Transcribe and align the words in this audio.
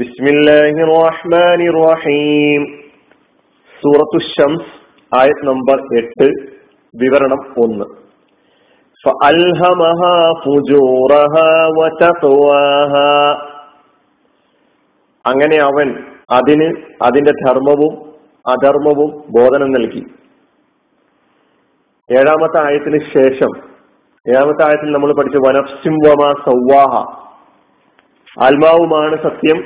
ബിസ്മില്ലാഹിർ 0.00 0.90
റഹ്മാനിർ 1.02 1.78
റഹീം 1.84 2.62
സൂറത്തു 3.82 4.18
ഷംസ് 4.30 4.70
ആയത് 5.12 5.44
നമ്പർ 5.48 5.78
എട്ട് 5.96 6.28
വിവരണം 6.94 7.42
ഒന്ന് 7.64 7.86
فألهمها 9.04 10.14
فجورها 10.44 11.50
وتقواها 11.78 13.12
അങ്ങനെ 15.24 15.56
അവൻ 15.62 15.88
അതിന് 16.30 16.68
അതിന്റെ 17.02 17.32
ധർമ്മവും 17.42 17.92
അധർമ്മവും 18.46 19.10
ബോധനം 19.28 19.70
നൽകി 19.72 20.02
ഏഴാമത്തെ 22.10 22.58
ആയത്തിന് 22.60 22.98
ശേഷം 23.14 23.52
ഏഴാമത്തെ 24.26 24.62
ആയത്തിൽ 24.68 24.90
നമ്മൾ 24.92 25.10
പഠിച്ച 25.12 25.38
വനഫ്സിം 25.46 25.94
വമ 26.04 26.22
സൗവാഹ 26.44 26.92
ആത്മാവുമാണ് 28.36 29.16
സത്യം 29.22 29.58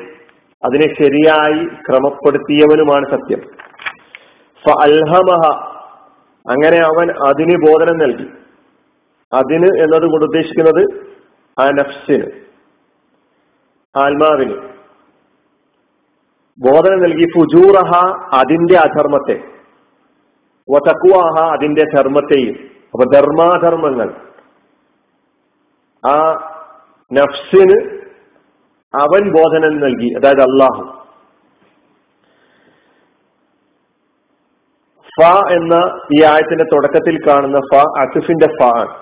അതിനെ 0.66 1.04
ശരിയായി 1.04 1.66
ക്രമപ്പെടുത്തിയവനുമാണ് 1.66 3.06
സത്യം. 3.12 3.42
അൽഹമഹ 4.82 5.72
അങ്ങനെ 6.50 6.78
അവൻ 6.78 7.28
അതിന് 7.28 7.58
ബോധനം 7.68 7.98
നൽകി. 7.98 8.30
അതിന് 9.34 9.66
എന്നതുകൊണ്ട് 9.66 10.26
ഉദ്ദേശിക്കുന്നത് 10.26 11.08
ആ 11.62 11.70
നഫ്സിന് 11.70 12.32
ആത്മാവിന്. 13.98 14.54
ബോധനം 16.60 17.02
നൽകി 17.02 17.28
ഫുജൂറഹ 17.36 17.92
അതിന്റെ 18.34 18.78
അധർമ്മത്തെ. 18.78 19.44
വതക്കുവാഹ 20.72 21.50
അതിന്റെ 21.50 21.84
ധർമ്മത്തെയും. 21.96 22.56
അപ്പൊ 22.94 23.14
ധർമാധർമ്മങ്ങൾ. 23.14 24.14
ആ 26.08 26.32
നഫ്സിന് 27.14 28.05
അവൻ 28.94 29.24
ബോധനം 29.38 29.74
നൽകി 29.80 30.10
അതായത് 30.18 30.44
അള്ളാഹു 30.50 30.84
ഫ 35.16 35.26
എന്ന 35.56 35.76
ഈ 36.16 36.24
ആയത്തിന്റെ 36.24 36.64
തുടക്കത്തിൽ 36.64 37.16
കാണുന്ന 37.28 37.60
ഫ 37.60 37.76
അസിഫിന്റെ 38.00 38.48
ഫ 38.58 38.64
ആണ്. 38.64 38.94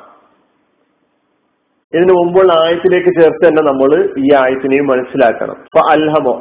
ഇതിനു 1.94 2.14
മുമ്പുള്ള 2.14 2.52
ആയത്തിലേക്ക് 2.54 3.12
ചേർത്ത് 3.20 3.42
തന്നെ 3.48 3.64
നമ്മൾ 3.64 3.92
ഈ 4.18 4.28
ആയത്തിനെയും 4.42 4.88
മനസ്സിലാക്കണം. 4.88 5.58
ഫ 5.74 5.82
അൽഹമോ 5.92 6.34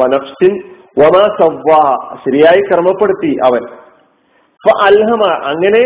വനഫ്സിൻ 0.00 0.52
വമാ 1.00 1.24
സവ്വാ 1.40 1.80
ശരിയായി 2.24 2.62
ക്രമപ്പെടുത്തി 2.68 3.32
അവൻ. 3.44 3.62
ഫ 4.64 4.74
അൽഹമ 4.84 5.24
അങ്ങനെ 5.50 5.82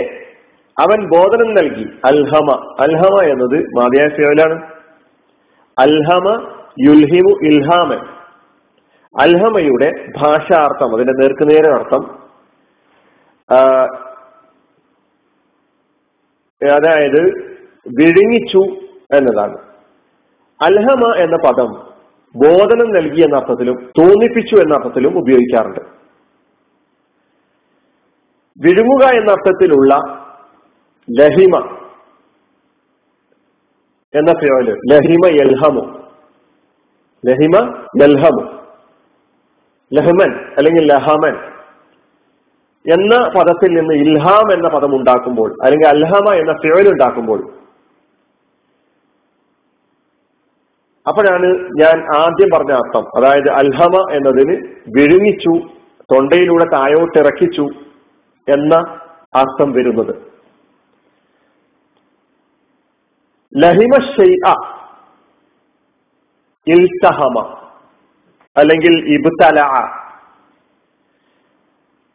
അവൻ 0.76 0.98
ബോധനം 1.14 1.50
നൽകി. 1.54 1.86
അൽഹമ 2.04 2.50
അൽഹമ 2.80 3.16
എന്നത് 3.32 3.58
മാതിയായ 3.78 4.08
സേവലാണ് 4.08 4.56
അൽഹമ 5.78 6.26
യുൽഹിമു 6.78 7.32
ഇൽഹാമൻ 7.42 8.00
അൽഹമയുടെ 9.22 9.90
ഭാഷാർത്ഥം 10.20 10.94
അതിന്റെ 10.94 11.14
ദീർഘനേരം 11.20 11.74
അർത്ഥം 11.78 12.02
അതായത് 16.74 17.22
വിഴുങ്ങിച്ചു 17.98 18.62
എന്നതാണ്. 19.16 19.58
അൽഹമ 20.60 21.14
എന്ന 21.16 21.36
പദം 21.46 21.70
ബോധനം 22.44 22.92
നൽകി 22.92 23.20
എന്ന 23.22 23.36
അർത്ഥത്തിലും 23.36 23.76
തോന്നിപ്പിച്ചു 23.98 24.54
എന്ന 24.54 24.74
അർത്ഥത്തിലും 24.74 25.18
ഉപയോഗിക്കാറുണ്ട്. 25.18 25.80
വിഴുങ്ങുക 28.60 29.04
എന്ന 29.20 29.30
അർത്ഥത്തിലുള്ള 29.30 29.94
ലഹിമ 31.08 31.56
എന്ന 34.14 34.32
പേര് 34.32 34.76
ലഹിമ 34.92 35.24
യൽഹമു 35.40 35.99
ലഹിമ 37.26 37.84
ലൽഹം 38.02 38.60
ലഹ്മൻ 39.94 40.54
അല്ലെങ്കിൽ 40.58 40.92
ലഹമൻ. 40.92 41.34
എന്ന 42.92 43.28
പദത്തിൽ 43.38 43.68
നിന്ന് 43.68 43.94
ഇൽഹാം 43.94 44.52
എന്ന 44.52 44.68
പദം 44.68 44.96
ഉണ്ടാക്കുമ്പോൾ 44.96 45.52
അല്ലെങ്കിൽ 45.64 45.88
അൽഹമ 45.88 46.32
എന്ന 46.34 46.52
ഫിയോൽ 46.52 46.88
ഉണ്ടാക്കുമ്പോൾ. 46.88 47.52
അപ്പോഴാണ് 51.08 51.46
ഞാൻ 51.76 52.18
ആദ്യം 52.18 52.48
പറഞ്ഞ 52.54 52.72
അർത്ഥം. 52.72 53.04
അതായത് 53.16 53.50
അൽഹമ 53.50 54.12
എന്നതിന് 54.12 54.74
വിഴുങ്ങിച്ചു 54.96 55.66
തൊണ്ടയിലൂടെ 56.14 56.64
തായോട്ടിറക്കിച്ചു 56.64 57.68
എന്ന 58.52 58.74
അർത്ഥം 59.34 59.72
വരുന്നത്. 59.72 60.14
ലഹിമ 63.56 64.14
ഇൽത്തഹമ 66.70 67.36
അല്ലെങ്കിൽ 68.56 68.94
ഇബ്തല. 69.14 69.60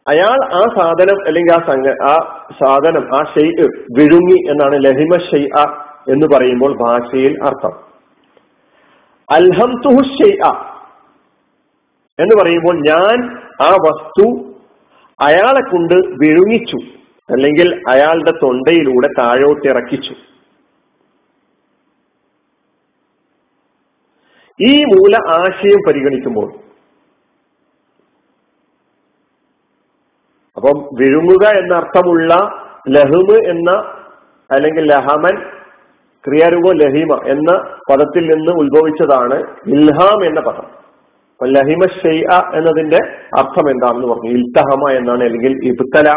അയാൾ 0.06 0.38
ആ 0.54 0.60
സാധനം 0.76 1.18
അല്ലെങ്കിൽ 1.26 1.52
ആ 1.52 1.60
സംഘ 1.68 1.86
ആ 2.10 2.14
സാധനം 2.60 3.04
ആ 3.16 3.22
ഷെയ് 3.24 3.64
വിഴുങ്ങി 3.96 4.38
എന്നാണ് 4.50 4.76
ലഹിമ 4.84 5.18
ഷെയ് 5.30 5.48
എന്ന് 6.12 6.26
പറയുമ്പോൾ 6.34 6.72
ഭാഷയിൽ 6.82 7.38
അർത്ഥം. 7.44 7.74
അൽഹംതുഹു 9.30 10.02
ഷെയ് 10.02 10.36
എന്ന് 12.18 12.34
പറയുമ്പോൾ 12.42 12.76
ഞാൻ 12.88 13.16
ആ 13.62 13.70
വസ്തു 13.86 14.26
അയാളെ 15.20 15.62
കൊണ്ട് 15.70 15.94
വിഴുങ്ങിച്ചു 15.94 16.78
അല്ലെങ്കിൽ 17.32 17.68
അയാളുടെ 17.88 18.32
തൊണ്ടയിലൂടെ 18.42 19.08
താഴോട്ടിറക്കിച്ചു. 19.18 20.14
ഈ 24.60 24.84
മൂല 24.84 25.14
ആശയം 25.38 25.80
പരിഗണിക്കുമ്പോൾ. 25.88 26.48
അപ്പം 30.56 30.76
വിഴുങ്ങുക 30.98 31.44
എന്നർത്ഥമുള്ള 31.60 32.34
ലഹുമ് 32.88 33.38
എന്ന 33.52 33.70
അല്ലെങ്കിൽ 34.50 34.84
ലഹമൻ 34.92 35.36
ക്രിയാരൂപ 36.24 36.72
ലഹിമ 36.72 37.12
എന്ന 37.26 37.50
പദത്തിൽ 37.90 38.24
നിന്ന് 38.32 38.52
ഉത്ഭവിച്ചതാണ് 38.62 39.36
ഇൽഹാം 39.66 40.24
എന്ന 40.24 40.40
പദം. 40.40 40.66
അപ്പൊ 41.32 41.46
ലഹിമ 41.46 41.86
ഷെയ്അ 42.00 42.38
എന്നതിന്റെ 42.58 43.00
അർത്ഥം 43.38 43.70
എന്താണെന്ന് 43.70 44.08
പറഞ്ഞു. 44.08 44.30
ഇൽത്തഹമ 44.30 44.90
എന്നാണ് 44.90 45.24
അല്ലെങ്കിൽ 45.24 45.52
ഇബ്തല 45.70 46.08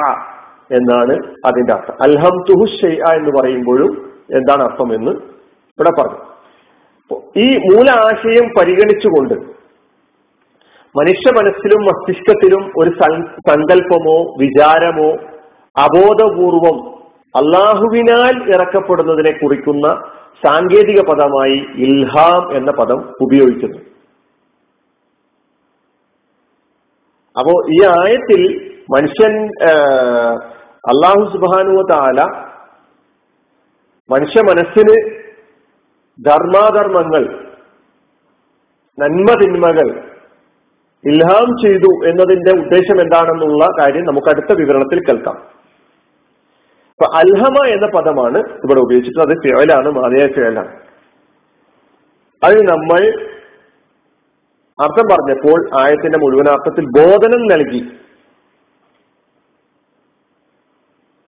എന്നാണ് 0.78 1.14
അതിന്റെ 1.46 1.74
അർത്ഥം. 1.74 1.96
അൽഹം 2.02 2.36
തുഹു 2.50 2.66
ഷെയ്അ 2.80 3.12
എന്ന് 3.20 3.32
പറയുമ്പോഴും 3.40 3.92
എന്താണ് 4.40 4.64
അർത്ഥം 4.64 4.94
എന്ന് 4.94 5.12
ഇവിടെ 5.80 5.92
പറഞ്ഞു. 6.00 6.20
ഈ 7.38 7.58
മൂല 7.58 7.90
ആശയം 7.90 8.46
പരിഗണിച്ചുകൊണ്ട് 8.60 9.34
മനുഷ്യ 10.96 11.32
മനസ്സിലും 11.38 11.82
മസ്തിഷ്കത്തിലും 11.82 12.72
ഒരു 12.78 12.90
സങ്കല്പമോ 13.50 14.36
വിചാരമോ 14.38 15.10
അബോധപൂർവം 15.78 16.78
അള്ളാഹുവിനാൽ 17.36 18.56
ഇറക്കപ്പെടുന്നതിനെ 18.56 19.32
കുറിക്കുന്ന 19.32 19.88
സാങ്കേതിക 20.46 21.00
പദമായി 21.02 21.58
ഇൽഹാം 21.76 22.58
എന്ന 22.58 22.72
പദം 22.72 23.00
ഉപയോഗിക്കുന്നു. 23.22 23.80
അപ്പോ 27.40 27.54
ഈ 27.70 27.80
ആയത്തിൽ 27.86 28.42
മനുഷ്യൻ 28.96 29.34
അള്ളാഹു 30.92 31.24
സുബാനുവ 31.32 31.82
താല 31.92 32.20
മനുഷ്യ 34.10 34.42
മനസ്സിന് 34.42 35.19
ധർമാധർമ്മങ്ങൾ 36.26 37.24
നന്മ 38.98 39.30
തിന്മകൾ 39.42 39.88
ഇൽഹാം 41.04 41.50
ചെയ്തു 41.64 41.92
എന്നതിന്റെ 42.10 42.52
ഉദ്ദേശം 42.62 42.98
എന്താണെന്നുള്ള 43.02 43.66
കാര്യം 43.80 44.06
നമുക്ക് 44.06 44.28
അടുത്ത 44.28 44.58
വിവരണത്തിൽ 44.60 45.00
കേൾക്കാം. 45.00 45.38
അപ്പൊ 46.92 47.06
അൽഹമ 47.18 47.58
എന്ന 47.68 47.88
പദമാണ് 47.96 48.38
ഇവിടെ 48.38 48.80
ഉപയോഗിച്ചിട്ടുള്ളത്. 48.80 49.32
അത് 49.32 49.44
ഫിയലാണ് 49.44 49.90
മാതയായ 49.92 50.28
ഫിയലാണ് 50.28 50.74
അത് 52.42 52.58
നമ്മൾ 52.68 53.02
അർത്ഥം 54.80 55.06
പറഞ്ഞപ്പോൾ 55.12 55.60
ആയത്തിന്റെ 55.80 56.20
മുഴുവൻ 56.20 56.50
അർത്ഥത്തിൽ 56.50 56.86
ബോധനം 56.98 57.42
നൽകി 57.48 57.82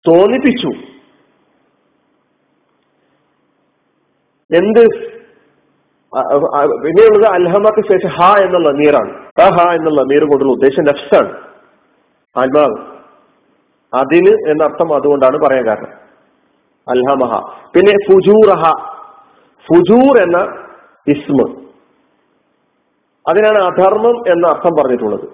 തോന്നിപ്പിച്ചു. 0.06 0.72
എന്ത്? 4.56 5.10
പിന്നെയുള്ളത് 6.84 7.34
അൽഹമക്ക് 7.34 7.88
ശേഷം 7.92 8.10
ഹ 8.10 8.46
എന്നുള്ള 8.46 8.72
നീറാണ് 8.72 9.42
ആ 9.42 9.50
ഹ 9.50 9.76
എന്നുള്ള 9.76 10.02
നീർ 10.02 10.24
കൊണ്ടുള്ള 10.24 10.52
ഉദ്ദേശം 10.52 10.84
നഫ്സാണ്. 10.84 11.42
ആത്മാവ്. 12.38 13.00
അതിന് 13.94 14.50
എന്നർത്ഥം 14.50 14.96
അതുകൊണ്ടാണ് 14.96 15.38
പറയാൻ 15.38 15.68
കാരണം. 15.68 15.88
അൽഹമഹ. 16.90 17.56
പിന്നെ 17.76 17.92
ഫുജൂറഹ. 17.92 18.72
ഫുജൂർ 19.60 20.22
എന്ന 20.22 20.68
ഇസ്മ. 21.08 21.62
അതിനാണ് 23.30 23.58
അധർമ്മം 23.58 24.32
എന്ന 24.32 24.48
അർത്ഥം 24.48 24.84
പറഞ്ഞിട്ടുള്ളത്. 24.84 25.30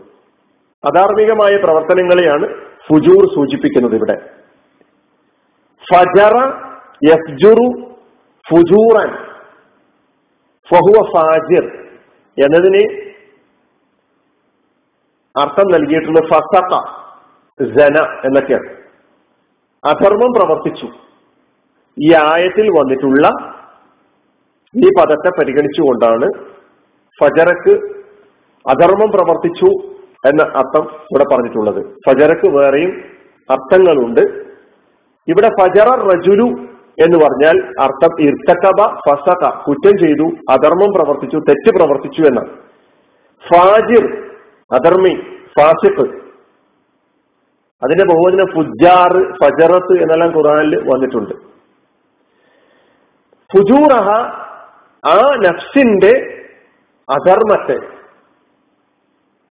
അധാർമികമായ 0.86 1.58
പ്രവർത്തനങ്ങളെയാണ് 1.58 2.48
ഫുജൂർ 2.88 3.36
സൂചിപ്പിക്കുന്നത് 3.36 3.96
ഇവിടെ. 3.96 4.30
ഫജറ 5.94 6.38
യഫ്ജുറു 7.10 7.94
ഫുജൂറൻ. 8.50 9.07
ഫഹുവ 10.74 11.12
ഫാജിർ 11.15 11.63
എന്നതിന് 12.45 13.06
അർത്ഥം 15.39 15.68
നൽകിയിട്ടുള്ള 15.68 16.19
ഫസഖ 16.27 16.69
ജന 17.62 18.03
എന്നൊക്കെയാണ്. 18.25 18.69
അധർമ്മം 19.86 20.31
പ്രവർത്തിച്ചു. 20.31 20.88
ഈ 22.00 22.13
ആയത്തിൽ 22.13 22.69
വന്നിട്ടുള്ള 22.69 23.27
ഈ 24.75 24.88
പദത്തെ 25.00 25.30
പരിഗണിച്ചുകൊണ്ടാണ് 25.30 26.31
ഫജറക്ക് 27.24 27.74
അധർമ്മം 28.69 29.12
പ്രവർത്തിച്ചു 29.12 29.94
എന്ന 30.25 30.44
അർത്ഥം 30.44 30.95
ഇവിടെ 31.12 31.36
പറഞ്ഞിട്ടുള്ളത്. 31.36 31.86
ഫജറക്ക് 32.07 32.47
വേറെയും 32.47 33.03
അർത്ഥങ്ങളുണ്ട്. 33.50 34.21
ഇവിടെ 35.27 35.50
ഫജറ 35.62 35.89
റജുലു 35.89 36.75
എന്ന് 37.03 37.18
പറഞ്ഞാൽ 37.24 37.56
അർത്ഥം 37.83 38.12
ഇർത്തക്കബ 38.27 38.81
ഫസക 39.06 39.44
കുറ്റം 39.65 39.95
ചെയ്തു 40.03 40.27
അധർമ്മം 40.53 40.92
പ്രവർത്തിച്ചു 40.97 41.38
തെറ്റ് 41.50 41.71
പ്രവർത്തിച്ചു 41.77 42.21
എന്നാണ്. 42.21 42.51
ഫാജിർ 43.44 44.06
അധർമ്മി 44.71 45.13
ഫാസിഫ് 45.57 46.06
അതിന്റെ 47.81 48.06
ബഹുവചന 48.06 48.44
ഫുജാർ 48.53 49.13
ഫജറത്ത് 49.39 49.94
എന്നെല്ലാം 50.03 50.30
ഖുറാനിൽ 50.38 50.75
വന്നിട്ടുണ്ട്. 50.92 51.33
ഫുജൂറഹ 53.50 54.09
ആ 55.03 55.18
നഫ്സിന്റെ 55.45 56.13
അധർമ്മത്തെ. 57.09 57.77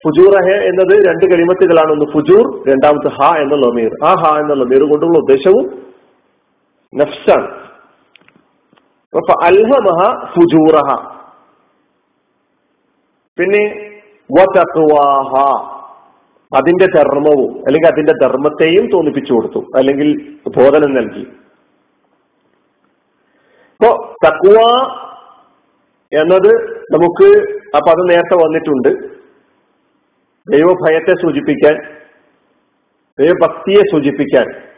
ഫുജൂറഹ 0.05 0.47
എന്നത് 0.69 0.93
രണ്ട് 1.07 1.25
കളിമത്തുകളാണ് 1.31 1.91
ഒന്ന് 1.91 2.05
ഫുജൂർ 2.13 2.45
രണ്ടാമത്തെ 2.69 3.09
ഹ 3.17 3.29
എന്നുള്ള 3.43 3.67
മീർ 3.75 3.91
ആ 4.05 4.13
ഹ 4.21 4.31
എന്നുള്ള 4.39 4.63
മീർ 4.63 4.83
കൊണ്ടുള്ള 4.89 5.17
ഉദ്ദേശവും 5.17 5.65
നഫ്സാണ് 6.95 7.63
അൽഹമഹ 9.43 10.25
ഫുജൂറഹ. 10.25 11.13
പിന്നെ 13.39 13.89
അതിന്റെ 16.57 16.85
ധർമ്മവും 16.85 17.53
അല്ലെങ്കിൽ 17.67 17.87
അതിന്റെ 17.87 18.13
ധർമ്മത്തെയും 18.21 18.89
തോന്നിപ്പിച്ചു 18.93 19.33
കൊടുത്തു. 19.33 19.59
അല്ലെങ്കിൽ 19.75 20.37
ബോധനം 20.47 20.93
നൽകി. 20.93 21.19
ഇപ്പോ 23.73 24.15
തക്വ 24.25 24.57
എന്നത് 26.21 26.51
നമുക്ക് 26.93 27.27
അപ്പൊ 27.75 27.91
അത് 27.91 28.09
നേരത്തെ 28.09 28.35
വന്നിട്ടുണ്ട്. 28.35 28.89
ദൈവഭയത്തെ 30.51 31.13
സൂചിപ്പിക്കാൻ 31.21 31.95
ദൈവഭക്തിയെ 33.19 33.81
സൂചിപ്പിക്കാൻ. 33.91 34.72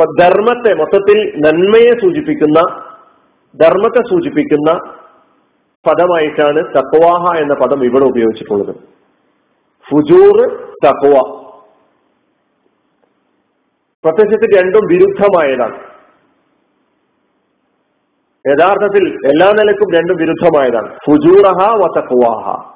ഇപ്പൊ 0.00 0.22
ധർമ്മത്തെ 0.22 0.74
മൊത്തത്തിൽ 0.74 1.32
നന്മയെ 1.36 1.90
സൂചിപ്പിക്കുന്ന 1.90 2.60
ധർമ്മത്തെ 3.62 4.08
സൂചിപ്പിക്കുന്ന 4.10 4.72
പദമായിട്ടാണ് 5.86 6.56
തക്വാഹ 6.56 7.42
എന്ന 7.42 7.54
പദം 7.54 7.84
ഇവിടെ 7.84 8.04
ഉപയോഗിച്ചിട്ടുള്ളത്. 8.04 8.74
ഫുജൂർ 9.90 10.46
തക്വ. 10.86 11.20
പ്രത്യക്ഷത്തിൽ 14.04 14.60
രണ്ടും 14.60 14.80
വിരുദ്ധമായതാണ്. 14.92 15.78
യഥാർത്ഥത്തിൽ 18.48 19.08
എല്ലാ 19.08 19.52
നിലക്കും 19.52 19.94
രണ്ടും 19.94 20.16
വിരുദ്ധമായതാണ്. 20.16 20.94
ഫുജൂറഹ 20.94 21.74
വ 21.74 21.94
തക്വാഹ. 21.98 22.72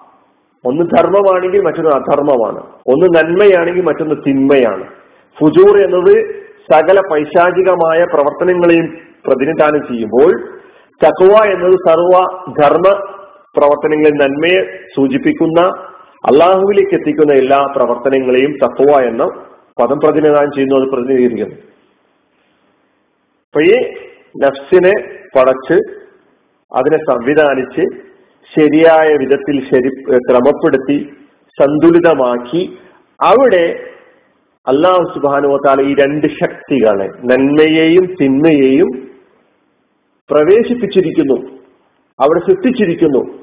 ഒന്ന് 0.64 0.82
ധർമ്മമാണെങ്കിൽ 0.82 1.60
മറ്റൊന്ന് 1.60 1.90
അധർമ്മമാണ്. 1.90 2.60
ഒന്ന് 2.86 3.06
നന്മയാണെങ്കിൽ 3.18 3.82
മറ്റൊന്ന് 3.82 4.14
തിന്മയാണ്. 4.26 4.84
ഫുജൂർ 5.40 5.84
എന്നത് 5.84 6.39
സകല 6.72 6.98
പൈശാചികമായ 7.10 8.00
പ്രവർത്തനങ്ങളെയും 8.04 8.86
പ്രതിനിധാനം 9.26 9.82
ചെയ്യുമ്പോൾ 9.88 10.30
ചക്കുവ 11.00 11.34
എന്നത് 11.52 11.76
സർവ 11.88 12.14
ധർമ്മ 12.60 12.88
പ്രവർത്തനങ്ങളിൽ 13.56 14.16
നന്മയെ 14.22 14.60
സൂചിപ്പിക്കുന്ന 14.96 15.60
അള്ളാഹുവിലേക്ക് 16.24 16.94
എത്തിക്കുന്ന 16.94 17.32
എല്ലാ 17.32 17.60
പ്രവർത്തനങ്ങളെയും 17.76 18.52
തക്കുവ 18.64 18.92
എന്ന 19.00 19.24
പദം 19.78 19.98
പ്രതിനിധാനം 19.98 20.50
ചെയ്യുന്നു 20.52 20.76
അത് 20.76 20.86
പ്രതിനിധീകരിക്കുന്നു. 20.90 21.56
അപ്പൊ 23.46 23.60
ഈ 23.62 23.76
നഫ്സിനെ 24.42 24.94
പടച്ച് 25.36 25.78
അതിനെ 26.72 26.98
സംവിധാനിച്ച് 27.10 27.84
ശരിയായ 28.52 29.08
വിധത്തിൽ 29.22 29.56
ശരി 29.70 29.90
ക്രമപ്പെടുത്തി 30.28 30.98
സന്തുലിതമാക്കി 31.58 32.62
അവിടെ 33.20 33.64
അള്ളാഹു 34.68 35.12
സുബാനുവത്താല 35.14 35.80
ഈ 35.80 35.94
രണ്ട് 35.94 36.26
ശക്തികളെ 36.26 37.08
നന്മയെയും 37.24 38.14
തിന്മയെയും 38.20 38.88
പ്രവേശിപ്പിച്ചിരിക്കുന്നു. 40.30 41.50
അവിടെ 42.20 42.40
സൃഷ്ടിച്ചിരിക്കുന്നു. 42.40 43.38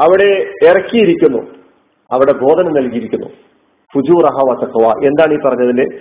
അവിടെ 0.00 0.50
ഇറക്കിയിരിക്കുന്നു. 0.66 1.42
അവിടെ 2.12 2.32
ബോധനം 2.32 2.74
നൽകിയിരിക്കുന്നു. 2.74 3.26
ഫുജൂറഹ 3.94 4.54
റഹവ 4.54 5.04
എന്താണ് 5.04 5.34
ഈ 5.34 5.38
പറഞ്ഞതിന്റെ 5.44 6.00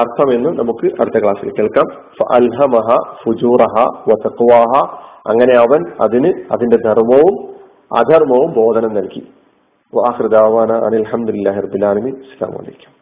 അർത്ഥമെന്ന് 0.00 0.48
നമുക്ക് 0.48 1.00
അടുത്ത 1.00 1.22
ക്ലാസ്സിൽ 1.22 1.50
കേൾക്കാം. 1.50 2.02
അൽഹമഹ 2.34 3.14
ഫുജൂറഹ 3.24 3.84
വസക്വാഹ 4.08 5.00
അങ്ങനെ 5.26 5.56
അവൻ 5.58 5.92
അതിന് 6.00 6.32
അതിന്റെ 6.52 6.76
ധർമ്മവും 6.76 7.54
അധർമ്മവും 7.98 8.52
ബോധനം 8.52 8.94
നൽകി. 8.94 9.22
വാഹൃദാവാന 9.94 10.72
അനിൽഹമുല്ലാ 10.72 11.52
ഇസ്ലാം 11.52 12.52
വലൈക്കും 12.52 12.99